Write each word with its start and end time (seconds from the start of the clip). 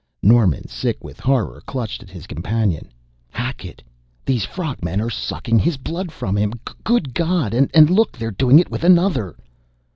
Norman, 0.23 0.67
sick 0.67 1.03
with 1.03 1.19
horror, 1.19 1.61
clutched 1.67 2.01
his 2.09 2.25
companion. 2.25 2.89
"Hackett 3.29 3.83
these 4.25 4.43
frog 4.45 4.81
men 4.83 4.99
are 4.99 5.11
sucking 5.11 5.59
his 5.59 5.77
blood 5.77 6.11
from 6.11 6.35
him!" 6.35 6.53
"Good 6.83 7.13
God! 7.13 7.53
And 7.53 7.89
look 7.91 8.13
they're 8.17 8.31
doing 8.31 8.57
it 8.57 8.71
with 8.71 8.83
another!" 8.83 9.35